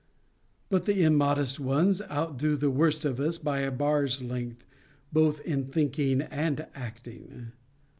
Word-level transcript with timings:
But 0.69 0.85
the 0.85 1.03
immodest 1.03 1.59
ones 1.59 2.01
out 2.09 2.39
do 2.39 2.55
the 2.55 2.71
worst 2.71 3.05
of 3.05 3.19
us 3.19 3.37
by 3.37 3.59
a 3.59 3.69
bar's 3.69 4.19
length, 4.19 4.65
both 5.13 5.41
in 5.41 5.63
thinking 5.63 6.21
and 6.23 6.65
acting. 6.73 7.51